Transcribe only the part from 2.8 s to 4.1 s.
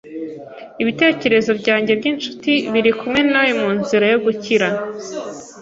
kumwe nawe munzira